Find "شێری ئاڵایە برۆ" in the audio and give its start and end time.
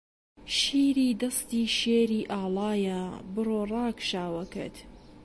1.77-3.59